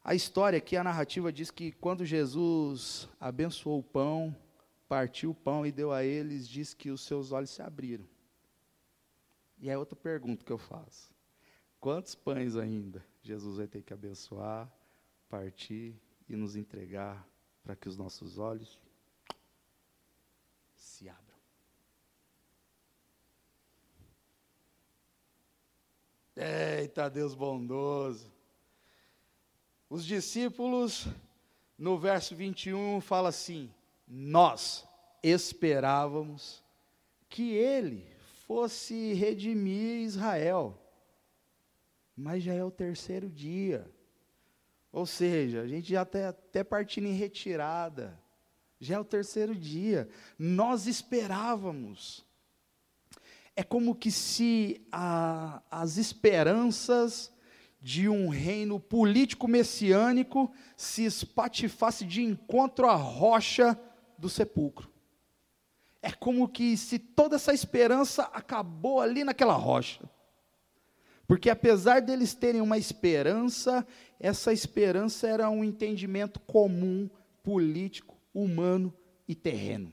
[0.03, 4.35] A história aqui, a narrativa diz que quando Jesus abençoou o pão,
[4.89, 8.09] partiu o pão e deu a eles, diz que os seus olhos se abriram.
[9.59, 11.13] E é outra pergunta que eu faço:
[11.79, 13.05] quantos pães ainda?
[13.23, 14.71] Jesus vai ter que abençoar,
[15.29, 15.95] partir
[16.29, 17.27] e nos entregar
[17.63, 18.79] para que os nossos olhos
[20.77, 21.37] se abram.
[26.37, 28.33] Eita Deus bondoso.
[29.91, 31.07] Os discípulos,
[31.77, 33.73] no verso 21, fala assim:
[34.07, 34.87] Nós
[35.23, 36.63] esperávamos
[37.29, 38.07] que ele
[38.47, 40.79] fosse redimir Israel
[42.19, 43.89] mas já é o terceiro dia.
[44.91, 48.21] Ou seja, a gente já está até partindo em retirada.
[48.81, 50.09] Já é o terceiro dia.
[50.37, 52.27] Nós esperávamos.
[53.55, 57.33] É como que se a, as esperanças
[57.81, 63.81] de um reino político messiânico se espatifasse de encontro à rocha
[64.19, 64.91] do sepulcro.
[66.03, 70.09] É como que se toda essa esperança acabou ali naquela rocha.
[71.29, 73.87] Porque apesar deles terem uma esperança,
[74.19, 77.09] essa esperança era um entendimento comum,
[77.43, 78.95] político, humano
[79.29, 79.93] e terreno.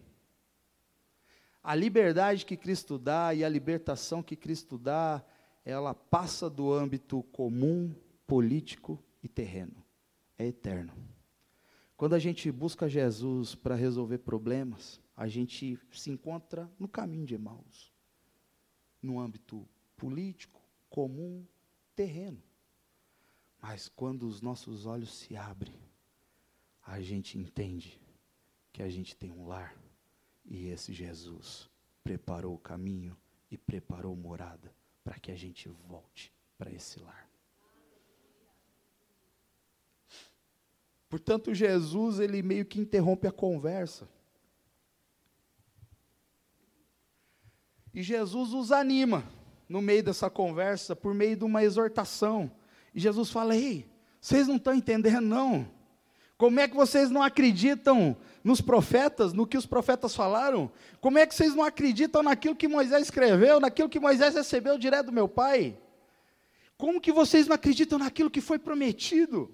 [1.62, 5.22] A liberdade que Cristo dá e a libertação que Cristo dá,
[5.66, 7.94] ela passa do âmbito comum,
[8.26, 9.84] político e terreno.
[10.38, 10.94] É eterno.
[11.98, 17.36] Quando a gente busca Jesus para resolver problemas, a gente se encontra no caminho de
[17.36, 17.92] Emmaus,
[19.02, 19.68] no âmbito
[19.98, 20.65] político,
[20.96, 21.46] comum,
[21.94, 22.42] terreno.
[23.62, 25.78] Mas quando os nossos olhos se abrem,
[26.82, 28.00] a gente entende
[28.72, 29.76] que a gente tem um lar
[30.46, 31.70] e esse Jesus
[32.02, 33.18] preparou o caminho
[33.52, 37.30] e preparou morada para que a gente volte para esse lar.
[41.10, 44.08] Portanto, Jesus, ele meio que interrompe a conversa.
[47.94, 49.30] E Jesus os anima
[49.68, 52.52] no meio dessa conversa, por meio de uma exortação.
[52.94, 53.90] E Jesus fala: Ei,
[54.22, 55.68] vocês não estão entendendo, não.
[56.38, 60.70] Como é que vocês não acreditam nos profetas, no que os profetas falaram?
[61.00, 65.08] Como é que vocês não acreditam naquilo que Moisés escreveu, naquilo que Moisés recebeu direto
[65.08, 65.78] do meu pai?
[66.78, 69.54] Como que vocês não acreditam naquilo que foi prometido?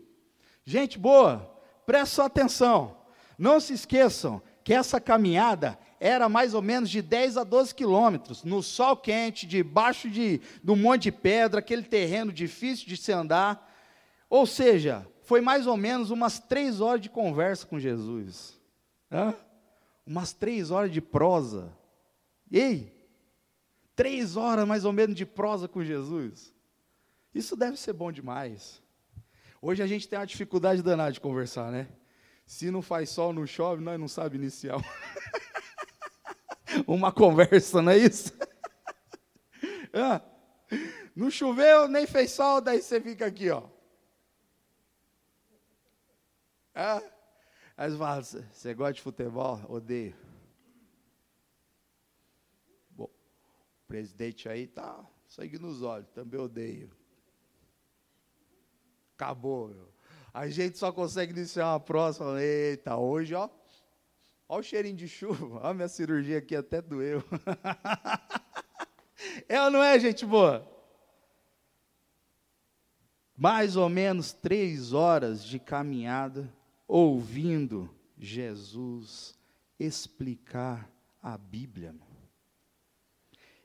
[0.65, 2.97] Gente boa, presta atenção.
[3.37, 8.43] não se esqueçam que essa caminhada era mais ou menos de 10 a 12 quilômetros,
[8.43, 13.11] no sol quente, debaixo de, de um monte de pedra, aquele terreno difícil de se
[13.11, 13.71] andar.
[14.27, 18.59] Ou seja, foi mais ou menos umas três horas de conversa com Jesus.
[19.11, 19.35] Hã?
[20.03, 21.71] Umas três horas de prosa.
[22.51, 22.91] Ei,
[23.95, 26.51] três horas mais ou menos de prosa com Jesus.
[27.31, 28.81] Isso deve ser bom demais.
[29.61, 31.87] Hoje a gente tem uma dificuldade danada de conversar, né?
[32.43, 34.77] Se não faz sol, não chove, nós não sabe iniciar
[36.87, 38.31] uma conversa, não é isso?
[39.93, 40.21] ah,
[41.15, 43.63] não choveu, nem fez sol, daí você fica aqui, ó.
[46.73, 47.01] Ah,
[47.75, 49.61] aí você você gosta de futebol?
[49.67, 50.15] Odeio.
[52.91, 56.91] Bom, o presidente aí tá sangue nos olhos, também odeio.
[59.15, 59.91] Acabou, meu.
[60.33, 62.41] A gente só consegue iniciar uma próxima.
[62.41, 63.49] Eita, hoje, ó.
[64.51, 65.59] Olha o cheirinho de chuva.
[65.59, 67.23] Olha a minha cirurgia aqui, até doeu.
[69.47, 70.69] é ou não é, gente boa?
[73.33, 76.53] Mais ou menos três horas de caminhada,
[76.85, 79.39] ouvindo Jesus
[79.79, 81.95] explicar a Bíblia.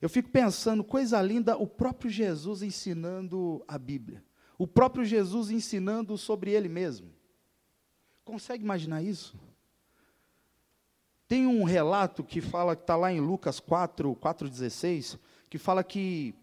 [0.00, 4.24] Eu fico pensando, coisa linda, o próprio Jesus ensinando a Bíblia.
[4.56, 7.12] O próprio Jesus ensinando sobre ele mesmo.
[8.24, 9.36] Consegue imaginar isso?
[11.28, 15.18] Tem um relato que fala, que está lá em Lucas 4, 4,16,
[15.50, 16.34] que fala que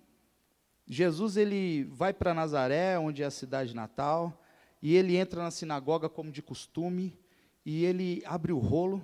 [0.86, 4.43] Jesus ele vai para Nazaré, onde é a cidade natal,
[4.82, 7.17] e ele entra na sinagoga como de costume,
[7.65, 9.02] e ele abre o rolo,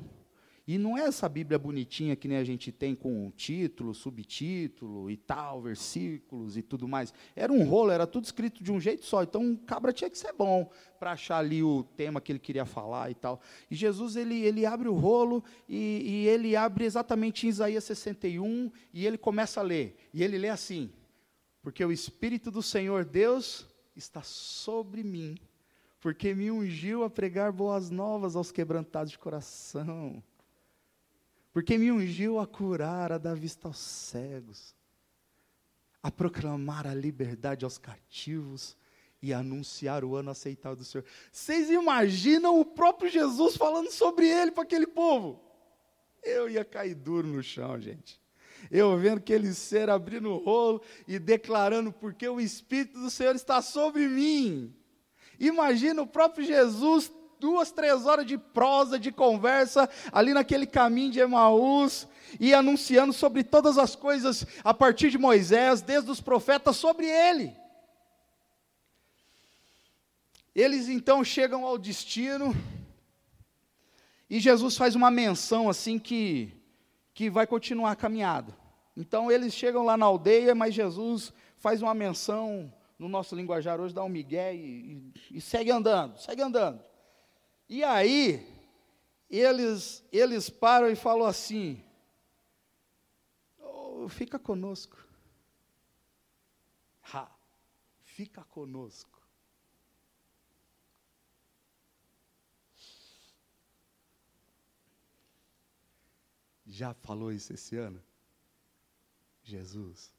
[0.71, 5.17] e não é essa Bíblia bonitinha que nem a gente tem com título, subtítulo e
[5.17, 7.11] tal, versículos e tudo mais.
[7.35, 9.23] Era um rolo, era tudo escrito de um jeito só.
[9.23, 12.67] Então, um cabra tinha que ser bom para achar ali o tema que ele queria
[12.67, 13.41] falar e tal.
[13.71, 18.71] E Jesus, ele, ele abre o rolo e, e ele abre exatamente em Isaías 61
[18.93, 19.97] e ele começa a ler.
[20.13, 20.91] E ele lê assim:
[21.63, 25.35] Porque o Espírito do Senhor Deus está sobre mim,
[25.99, 30.21] porque me ungiu a pregar boas novas aos quebrantados de coração
[31.51, 34.75] porque me ungiu a curar, a dar vista aos cegos,
[36.01, 38.77] a proclamar a liberdade aos cativos
[39.21, 41.03] e a anunciar o ano aceitável do Senhor.
[41.31, 45.43] Vocês imaginam o próprio Jesus falando sobre ele para aquele povo?
[46.23, 48.21] Eu ia cair duro no chão, gente.
[48.69, 53.61] Eu vendo aquele ser abrindo o rolo e declarando, porque o Espírito do Senhor está
[53.61, 54.75] sobre mim.
[55.39, 61.19] Imagina o próprio Jesus duas, três horas de prosa, de conversa, ali naquele caminho de
[61.19, 62.07] Emaús,
[62.39, 67.55] e anunciando sobre todas as coisas a partir de Moisés, desde os profetas, sobre ele.
[70.53, 72.53] Eles então chegam ao destino,
[74.29, 76.53] e Jesus faz uma menção assim que,
[77.13, 78.55] que vai continuar a caminhada.
[78.95, 83.93] Então eles chegam lá na aldeia, mas Jesus faz uma menção, no nosso linguajar hoje,
[83.93, 86.88] dá um migué e, e, e segue andando, segue andando.
[87.69, 88.43] E aí,
[89.29, 91.85] eles, eles param e falam assim:
[93.59, 94.97] oh, fica conosco.
[97.13, 97.31] Ha,
[98.03, 99.19] fica conosco.
[106.65, 108.01] Já falou isso esse ano?
[109.43, 110.13] Jesus,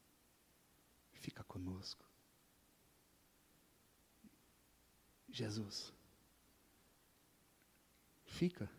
[1.12, 2.04] fica conosco.
[5.28, 5.92] Jesus,
[8.30, 8.70] fica.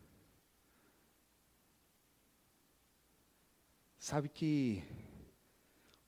[3.98, 4.82] Sabe que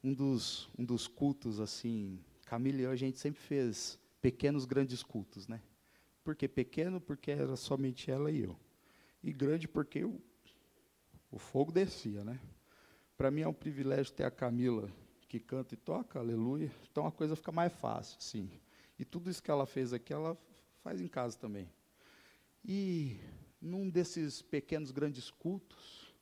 [0.02, 5.02] um dos, um dos cultos, assim, Camila e eu, a gente sempre fez pequenos, grandes
[5.02, 5.62] cultos, né?
[6.24, 7.00] Por que pequeno?
[7.00, 8.58] Porque era somente ela e eu.
[9.22, 10.20] E grande porque o,
[11.30, 12.40] o fogo descia, né?
[13.16, 14.90] Para mim é um privilégio ter a Camila
[15.28, 16.70] que canta e toca, aleluia.
[16.90, 18.50] Então a coisa fica mais fácil, sim.
[18.98, 20.36] E tudo isso que ela fez aqui, ela
[20.82, 21.68] faz em casa também.
[22.64, 23.20] E
[23.64, 26.14] num desses pequenos, grandes cultos,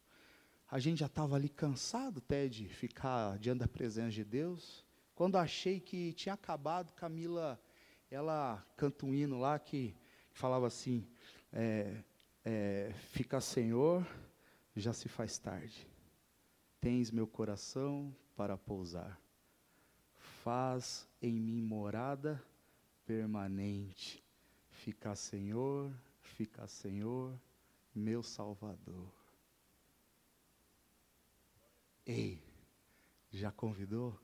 [0.70, 4.86] a gente já estava ali cansado até de ficar diante da presença de Deus.
[5.14, 7.60] Quando achei que tinha acabado, Camila,
[8.10, 9.94] ela canta um hino lá que,
[10.32, 11.06] que falava assim:
[11.52, 12.02] é,
[12.44, 14.06] é, Fica, Senhor,
[14.74, 15.86] já se faz tarde.
[16.80, 19.20] Tens meu coração para pousar.
[20.42, 22.42] Faz em mim morada
[23.04, 24.24] permanente.
[24.70, 25.92] Fica, Senhor,
[26.42, 27.40] fica, Senhor,
[27.94, 29.12] meu Salvador.
[32.04, 32.42] Ei,
[33.30, 34.18] já convidou?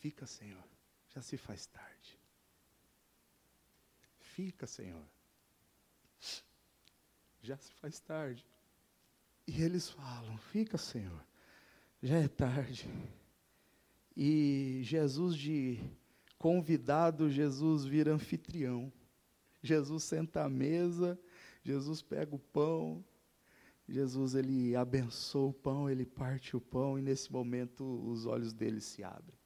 [0.00, 0.62] Fica, Senhor,
[1.08, 2.20] já se faz tarde.
[4.18, 5.06] Fica, Senhor.
[7.40, 8.46] já se faz tarde.
[9.46, 11.24] E eles falam: Fica, Senhor,
[12.02, 12.86] já é tarde.
[14.14, 15.82] E Jesus, de
[16.38, 18.92] convidado, Jesus vira anfitrião.
[19.62, 21.18] Jesus senta à mesa,
[21.62, 23.04] Jesus pega o pão,
[23.88, 28.80] Jesus ele abençoa o pão, ele parte o pão e nesse momento os olhos dele
[28.80, 29.38] se abrem.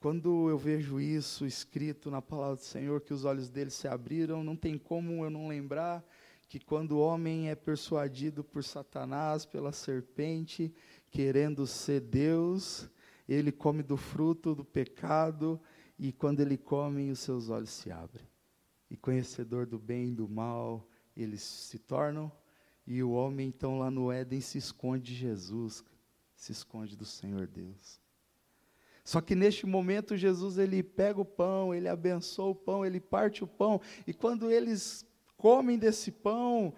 [0.00, 4.42] Quando eu vejo isso escrito na palavra do Senhor, que os olhos dele se abriram,
[4.42, 6.04] não tem como eu não lembrar
[6.48, 10.74] que quando o homem é persuadido por Satanás, pela serpente,
[11.10, 12.90] querendo ser Deus,
[13.28, 15.58] ele come do fruto do pecado,
[15.98, 18.31] e quando ele come, os seus olhos se abrem.
[18.92, 20.86] E conhecedor do bem e do mal,
[21.16, 22.30] eles se tornam
[22.86, 25.82] e o homem, então, lá no Éden, se esconde de Jesus,
[26.34, 27.98] se esconde do Senhor Deus.
[29.02, 33.42] Só que neste momento, Jesus, ele pega o pão, ele abençoa o pão, ele parte
[33.42, 35.06] o pão, e quando eles
[35.38, 36.74] comem desse pão,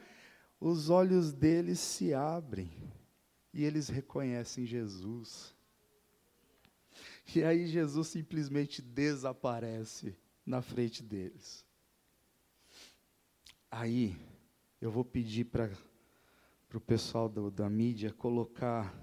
[0.61, 2.71] os olhos deles se abrem,
[3.53, 5.53] e eles reconhecem Jesus.
[7.35, 11.65] E aí Jesus simplesmente desaparece na frente deles.
[13.77, 14.17] Aí,
[14.81, 15.69] eu vou pedir para
[16.73, 18.95] o pessoal do, da mídia colocar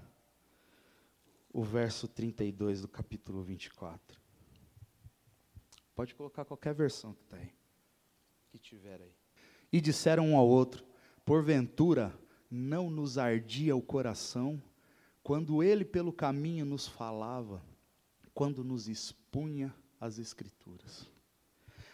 [1.52, 4.18] o verso 32 do capítulo 24.
[5.94, 7.52] Pode colocar qualquer versão que está aí,
[8.48, 9.14] que tiver aí.
[9.70, 10.86] E disseram um ao outro:
[11.22, 12.18] Porventura
[12.50, 14.60] não nos ardia o coração
[15.22, 17.62] quando ele pelo caminho nos falava,
[18.32, 21.11] quando nos expunha as Escrituras.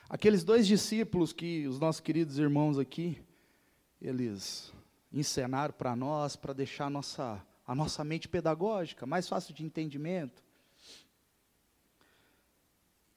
[0.08, 3.22] Aqueles dois discípulos que os nossos queridos irmãos aqui,
[4.00, 4.72] eles
[5.12, 10.42] encenar para nós, para deixar a nossa, a nossa mente pedagógica, mais fácil de entendimento.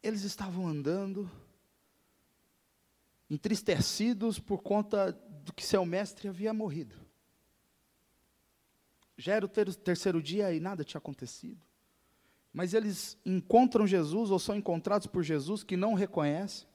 [0.03, 1.31] Eles estavam andando,
[3.29, 6.95] entristecidos por conta do que seu mestre havia morrido.
[9.15, 11.65] Já era o ter terceiro dia e nada tinha acontecido.
[12.51, 16.69] Mas eles encontram Jesus, ou são encontrados por Jesus, que não reconhecem.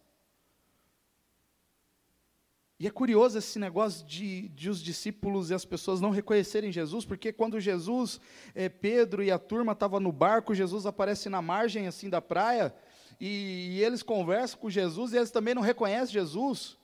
[2.79, 7.07] E é curioso esse negócio de, de, os discípulos e as pessoas não reconhecerem Jesus,
[7.07, 8.21] porque quando Jesus,
[8.55, 12.75] é, Pedro e a turma estavam no barco, Jesus aparece na margem assim da praia,
[13.19, 16.77] e, e, eles conversam com Jesus e eles também não reconhecem Jesus.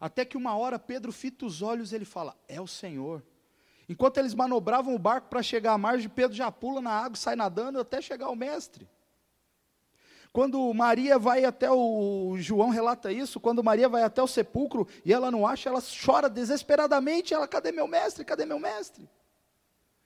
[0.00, 3.20] Até que uma hora Pedro fita os olhos e ele fala: É o Senhor.
[3.88, 7.34] Enquanto eles manobravam o barco para chegar à margem, Pedro já pula na água, sai
[7.34, 8.88] nadando até chegar ao mestre.
[10.32, 15.12] Quando Maria vai até o João relata isso, quando Maria vai até o sepulcro e
[15.12, 18.24] ela não acha, ela chora desesperadamente, ela cadê meu mestre?
[18.24, 19.10] Cadê meu mestre?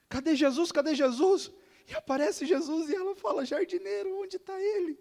[0.08, 0.72] Cadê Jesus?
[0.72, 1.52] Cadê Jesus?
[1.86, 4.98] E aparece Jesus e ela fala: "Jardineiro, onde está ele?"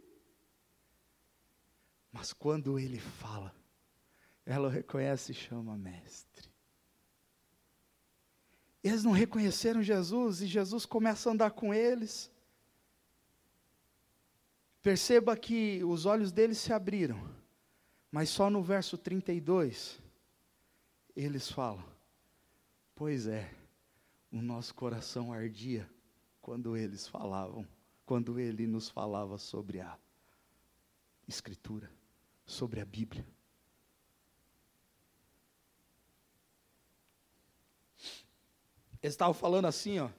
[2.12, 3.56] Mas quando ele fala,
[4.46, 6.52] ela o reconhece e chama mestre.
[8.84, 12.30] Eles não reconheceram Jesus e Jesus começa a andar com eles.
[14.84, 17.18] Perceba que os olhos deles se abriram,
[18.12, 19.98] mas só no verso 32
[21.16, 21.86] eles falam:
[22.94, 23.50] Pois é,
[24.30, 25.90] o nosso coração ardia
[26.42, 27.66] quando eles falavam,
[28.06, 29.98] quando ele nos falava sobre a
[31.26, 31.90] Escritura,
[32.46, 33.26] sobre a Bíblia.
[39.02, 40.10] Eles estavam falando assim, ó,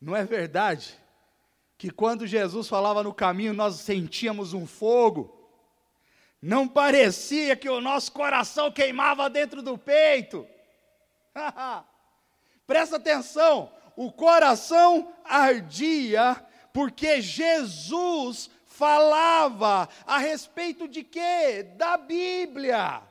[0.00, 0.98] não é verdade
[1.78, 5.32] que quando Jesus falava no caminho nós sentíamos um fogo,
[6.42, 10.44] não parecia que o nosso coração queimava dentro do peito.
[12.66, 21.62] Presta atenção, o coração ardia porque Jesus falava a respeito de quê?
[21.76, 23.02] Da Bíblia.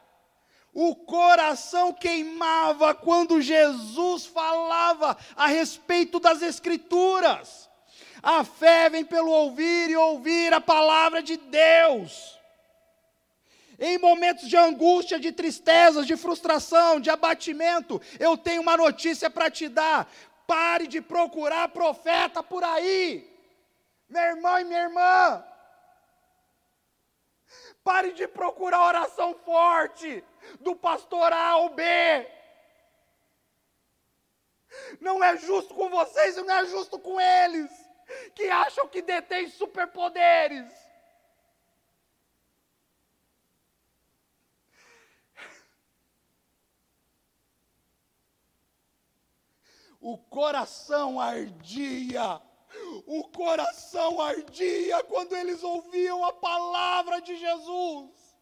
[0.74, 7.68] O coração queimava quando Jesus falava a respeito das Escrituras.
[8.22, 12.38] A fé vem pelo ouvir e ouvir a palavra de Deus.
[13.80, 19.52] Em momentos de angústia, de tristeza, de frustração, de abatimento, eu tenho uma notícia para
[19.52, 20.10] te dar.
[20.48, 23.32] Pare de procurar profeta por aí.
[24.10, 25.46] Meu irmão e minha irmã.
[27.84, 30.24] Pare de procurar oração forte
[30.60, 31.84] do pastor A ou B.
[35.00, 37.87] Não é justo com vocês não é justo com eles
[38.34, 40.72] que acham que detêm superpoderes.
[50.00, 52.42] O coração ardia,
[53.06, 58.38] o coração ardia quando eles ouviam a palavra de Jesus.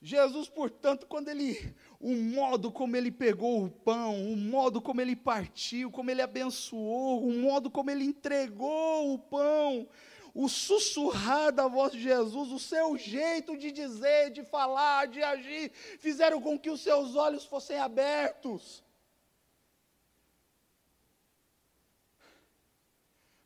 [0.00, 5.14] Jesus, portanto, quando ele o modo como ele pegou o pão, o modo como ele
[5.14, 9.88] partiu, como ele abençoou, o modo como ele entregou o pão,
[10.34, 15.70] o sussurrar da voz de Jesus, o seu jeito de dizer, de falar, de agir,
[16.00, 18.82] fizeram com que os seus olhos fossem abertos.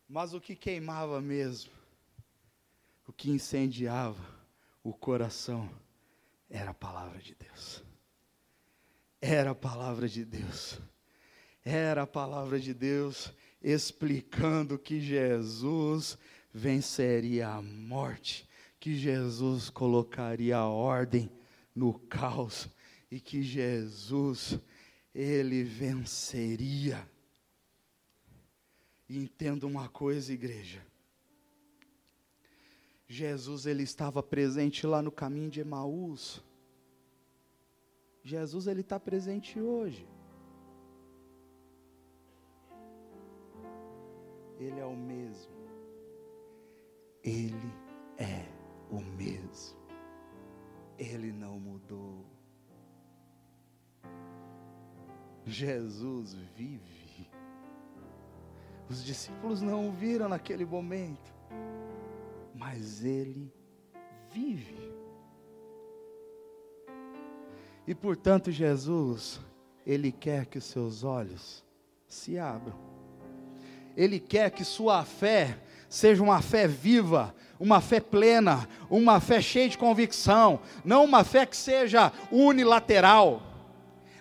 [0.09, 1.71] Mas o que queimava mesmo,
[3.07, 4.35] o que incendiava
[4.83, 5.69] o coração,
[6.49, 7.85] era a palavra de Deus.
[9.29, 10.79] Era a palavra de Deus.
[11.65, 16.17] Era a palavra de Deus explicando que Jesus
[16.55, 18.49] venceria a morte,
[18.79, 21.29] que Jesus colocaria a ordem
[21.75, 22.69] no caos
[23.11, 24.61] e que Jesus
[25.13, 27.05] ele venceria.
[29.09, 30.87] E entenda uma coisa, igreja.
[33.09, 36.41] Jesus ele estava presente lá no caminho de Emaús.
[38.27, 40.05] Jesus ele está presente hoje.
[44.59, 45.55] Ele é o mesmo.
[47.23, 47.73] Ele
[48.19, 48.45] é
[48.91, 49.79] o mesmo.
[50.99, 52.27] Ele não mudou.
[55.45, 57.31] Jesus vive.
[58.91, 61.33] Os discípulos não o viram naquele momento,
[62.53, 63.55] mas ele
[64.33, 64.96] vive.
[67.87, 69.41] E portanto, Jesus,
[69.87, 71.65] ele quer que os seus olhos
[72.09, 72.75] se abram.
[73.97, 75.59] Ele quer que sua fé
[75.89, 81.47] seja uma fé viva, uma fé plena, uma fé cheia de convicção, não uma fé
[81.47, 83.43] que seja unilateral.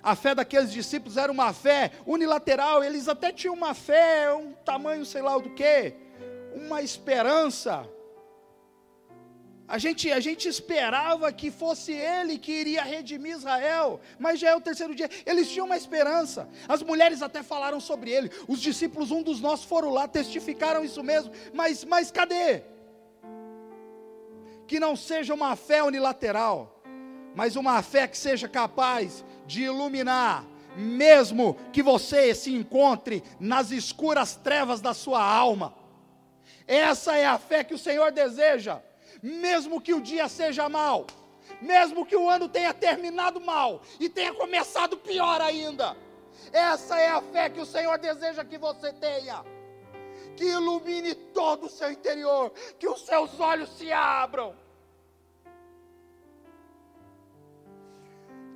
[0.01, 5.03] A fé daqueles discípulos era uma fé unilateral, eles até tinham uma fé, um tamanho
[5.03, 5.95] sei lá do que,
[6.53, 7.89] uma esperança,
[9.67, 14.55] a gente, a gente esperava que fosse ele que iria redimir Israel, mas já é
[14.55, 15.09] o terceiro dia.
[15.25, 16.47] Eles tinham uma esperança.
[16.67, 18.29] As mulheres até falaram sobre ele.
[18.47, 21.31] Os discípulos, um dos nossos, foram lá, testificaram isso mesmo.
[21.51, 22.61] Mas, mas cadê?
[24.67, 26.83] Que não seja uma fé unilateral,
[27.33, 30.45] mas uma fé que seja capaz de iluminar,
[30.77, 35.73] mesmo que você se encontre nas escuras trevas da sua alma.
[36.67, 38.79] Essa é a fé que o Senhor deseja
[39.25, 41.07] mesmo que o dia seja mal,
[41.59, 45.97] mesmo que o ano tenha terminado mal e tenha começado pior ainda.
[46.53, 49.43] Essa é a fé que o Senhor deseja que você tenha.
[50.37, 54.55] Que ilumine todo o seu interior, que os seus olhos se abram.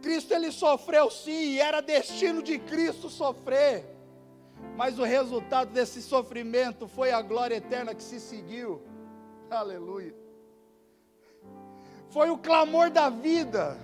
[0.03, 3.85] Cristo ele sofreu sim, e era destino de Cristo sofrer.
[4.75, 8.81] Mas o resultado desse sofrimento foi a glória eterna que se seguiu.
[9.49, 10.28] Aleluia
[12.09, 13.77] foi o clamor da vida.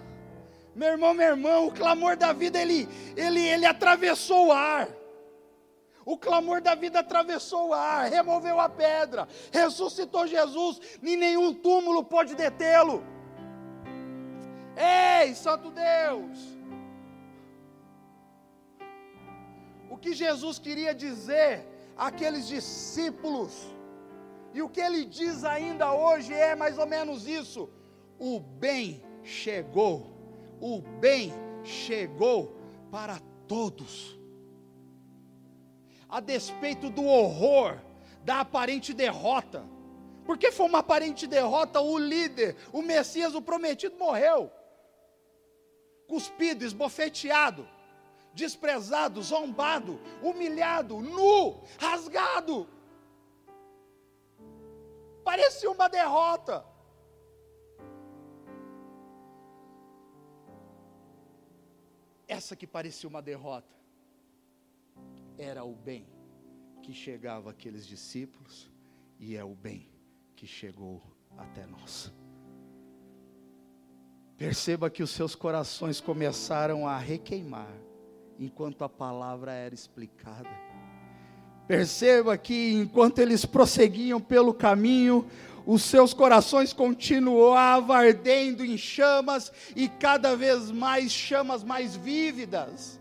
[0.76, 4.90] Meu irmão, meu irmão, o clamor da vida ele, ele, ele atravessou o ar.
[6.06, 12.04] O clamor da vida atravessou o ar, removeu a pedra, ressuscitou Jesus, nem nenhum túmulo
[12.04, 13.04] pode detê-lo.
[14.78, 16.56] Ei, Santo Deus!
[19.90, 21.66] O que Jesus queria dizer
[21.98, 23.74] àqueles discípulos,
[24.54, 27.70] e o que ele diz ainda hoje é mais ou menos isso:
[28.20, 30.08] o bem chegou,
[30.62, 32.56] o bem chegou
[32.92, 34.18] para todos.
[36.08, 37.78] A despeito do horror,
[38.24, 39.66] da aparente derrota,
[40.26, 44.52] porque foi uma aparente derrota, o líder, o Messias, o prometido, morreu,
[46.08, 47.68] cuspido, esbofeteado,
[48.34, 52.68] desprezado, zombado, humilhado, nu, rasgado.
[55.24, 56.66] Parecia uma derrota.
[62.28, 63.76] Essa que parecia uma derrota,
[65.38, 66.08] era o bem
[66.82, 68.70] que chegava àqueles discípulos
[69.20, 69.90] e é o bem
[70.36, 71.02] que chegou
[71.38, 72.12] até nós.
[74.38, 77.74] Perceba que os seus corações começaram a requeimar
[78.38, 80.50] enquanto a palavra era explicada.
[81.68, 85.28] Perceba que enquanto eles prosseguiam pelo caminho,
[85.66, 93.00] os seus corações continuavam ardendo em chamas e cada vez mais chamas mais vívidas.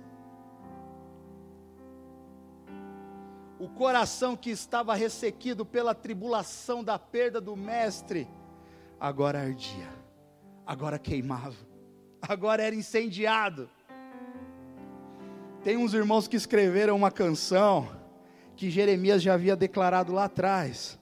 [3.59, 8.29] O coração que estava ressequido pela tribulação da perda do mestre,
[8.99, 9.89] agora ardia,
[10.67, 11.57] agora queimava,
[12.21, 13.69] agora era incendiado.
[15.63, 17.89] Tem uns irmãos que escreveram uma canção
[18.57, 20.99] que Jeremias já havia declarado lá atrás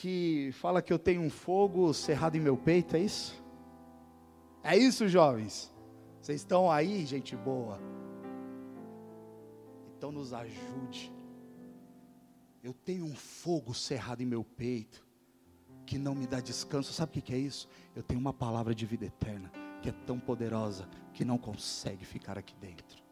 [0.00, 3.38] que fala que eu tenho um fogo cerrado em meu peito, é isso?
[4.64, 5.70] É isso, jovens?
[6.22, 7.78] Vocês estão aí, gente boa?
[9.94, 11.12] Então nos ajude.
[12.62, 15.06] Eu tenho um fogo cerrado em meu peito
[15.84, 16.94] que não me dá descanso.
[16.94, 17.68] Sabe o que é isso?
[17.94, 22.38] Eu tenho uma palavra de vida eterna que é tão poderosa que não consegue ficar
[22.38, 23.02] aqui dentro.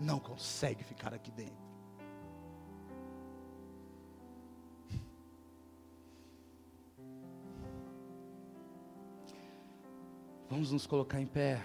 [0.00, 1.63] Não consegue ficar aqui dentro.
[10.54, 11.60] Vamos nos colocar em pé.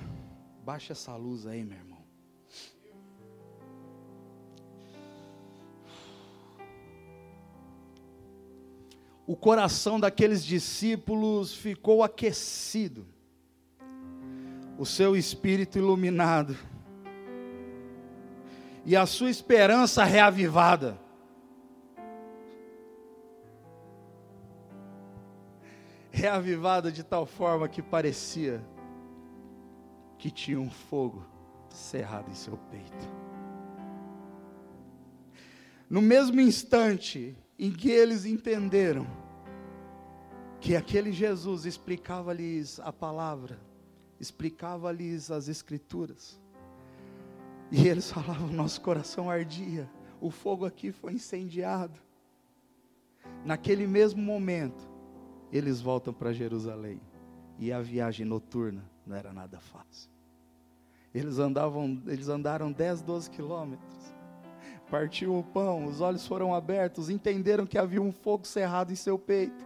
[0.66, 2.00] Baixa essa luz aí, meu irmão.
[9.28, 13.06] O coração daqueles discípulos ficou aquecido,
[14.76, 16.58] o seu espírito iluminado,
[18.84, 21.00] e a sua esperança reavivada.
[26.10, 28.66] Reavivada de tal forma que parecia
[30.20, 31.26] que tinha um fogo
[31.70, 33.10] cerrado em seu peito.
[35.90, 39.08] No mesmo instante em que eles entenderam
[40.60, 43.60] que aquele Jesus explicava-lhes a palavra,
[44.20, 46.40] explicava-lhes as Escrituras,
[47.72, 49.90] e eles falavam: nosso coração ardia,
[50.20, 51.98] o fogo aqui foi incendiado.
[53.46, 54.90] Naquele mesmo momento,
[55.52, 57.00] eles voltam para Jerusalém,
[57.58, 60.08] e a viagem noturna não era nada fácil.
[61.14, 63.98] Eles andavam, eles andaram 10, 12 quilômetros.
[64.92, 69.18] Partiu o pão, os olhos foram abertos, entenderam que havia um fogo cerrado em seu
[69.18, 69.66] peito.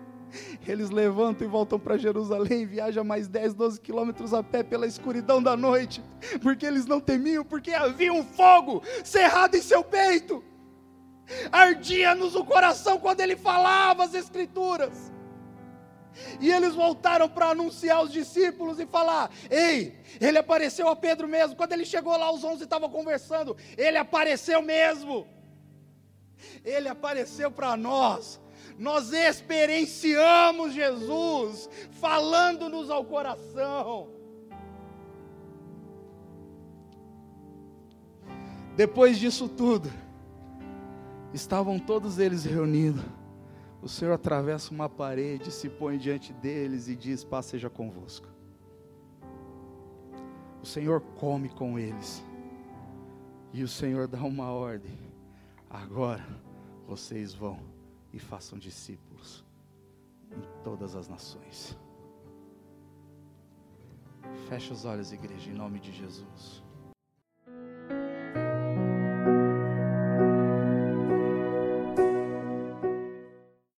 [0.66, 5.44] Eles levantam e voltam para Jerusalém, viajam mais 10, 12 quilômetros a pé pela escuridão
[5.44, 6.02] da noite,
[6.42, 10.44] porque eles não temiam, porque havia um fogo cerrado em seu peito.
[11.52, 15.13] Ardia-nos o coração quando ele falava as Escrituras.
[16.40, 21.56] E eles voltaram para anunciar aos discípulos e falar: Ei, ele apareceu a Pedro mesmo.
[21.56, 23.56] Quando ele chegou lá, os onze estavam conversando.
[23.78, 25.28] Ele apareceu mesmo.
[26.64, 28.40] Ele apareceu para nós.
[28.78, 34.10] Nós experienciamos Jesus falando-nos ao coração.
[38.76, 39.92] Depois disso tudo,
[41.32, 43.04] estavam todos eles reunidos
[43.84, 48.28] o Senhor atravessa uma parede, se põe diante deles e diz: Paz seja convosco.
[50.62, 52.24] O Senhor come com eles.
[53.52, 54.98] E o Senhor dá uma ordem:
[55.70, 56.26] agora
[56.88, 57.60] vocês vão
[58.14, 59.44] e façam discípulos
[60.32, 61.78] em todas as nações.
[64.48, 66.63] Feche os olhos, igreja, em nome de Jesus.